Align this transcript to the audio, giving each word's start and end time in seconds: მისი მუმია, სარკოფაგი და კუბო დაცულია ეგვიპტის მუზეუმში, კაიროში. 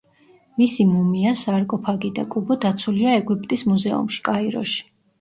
მისი 0.61 0.85
მუმია, 0.93 1.33
სარკოფაგი 1.43 2.13
და 2.21 2.25
კუბო 2.33 2.59
დაცულია 2.67 3.15
ეგვიპტის 3.23 3.69
მუზეუმში, 3.73 4.29
კაიროში. 4.33 4.87